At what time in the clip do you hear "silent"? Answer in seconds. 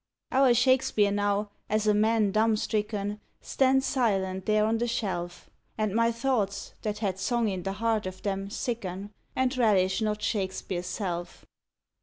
3.85-4.47